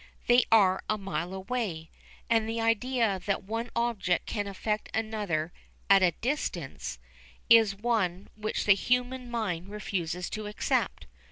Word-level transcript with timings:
They 0.25 0.45
are 0.51 0.81
a 0.89 0.97
mile 0.97 1.31
away; 1.31 1.91
and 2.27 2.49
the 2.49 2.59
idea 2.59 3.21
that 3.27 3.43
one 3.43 3.69
object 3.75 4.25
can 4.25 4.47
affect 4.47 4.89
another 4.95 5.53
at 5.91 6.01
a 6.01 6.13
distance 6.21 6.97
is 7.51 7.75
one 7.75 8.27
which 8.35 8.65
the 8.65 8.73
human 8.73 9.29
mind 9.29 9.69
refuses 9.69 10.27
to 10.31 10.47
accept. 10.47 11.05